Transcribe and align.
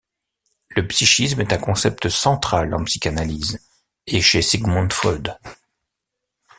Le 0.69 0.87
psychisme 0.87 1.41
est 1.41 1.53
un 1.53 1.59
concept 1.59 2.09
central 2.09 2.73
en 2.73 2.83
psychanalyse 2.85 3.59
et 4.07 4.19
chez 4.19 4.41
Sigmund 4.41 4.91
Freud. 4.91 5.37